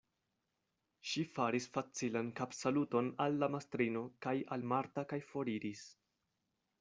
[1.09, 5.85] Ŝi faris facilan kapsaluton al la mastrino kaj al Marta kaj foriris.